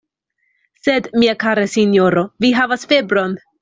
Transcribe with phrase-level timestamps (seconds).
[0.87, 3.43] Sed, mia kara sinjoro, vi havas febron!